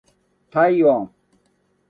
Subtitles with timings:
[0.49, 1.07] 体温